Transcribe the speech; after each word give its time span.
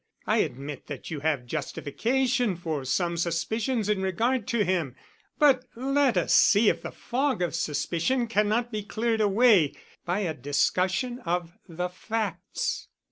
I 0.25 0.37
admit 0.37 0.87
that 0.87 1.11
you 1.11 1.19
have 1.19 1.45
justification 1.45 2.55
for 2.55 2.83
some 2.85 3.17
suspicions 3.17 3.87
in 3.87 4.01
regard 4.01 4.47
to 4.47 4.65
him, 4.65 4.95
but 5.37 5.65
let 5.75 6.17
us 6.17 6.33
see 6.33 6.69
if 6.69 6.81
the 6.81 6.91
fog 6.91 7.43
of 7.43 7.53
suspicion 7.53 8.25
cannot 8.25 8.71
be 8.71 8.81
cleared 8.81 9.21
away 9.21 9.73
by 10.03 10.21
a 10.21 10.33
discussion 10.33 11.19
of 11.19 11.53
the 11.69 11.87
facts." 11.87 12.87